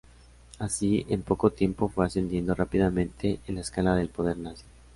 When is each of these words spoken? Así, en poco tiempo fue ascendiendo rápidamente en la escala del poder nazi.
Así, 0.57 1.05
en 1.09 1.21
poco 1.21 1.51
tiempo 1.51 1.87
fue 1.87 2.07
ascendiendo 2.07 2.55
rápidamente 2.55 3.39
en 3.45 3.53
la 3.53 3.61
escala 3.61 3.93
del 3.93 4.09
poder 4.09 4.35
nazi. 4.35 4.63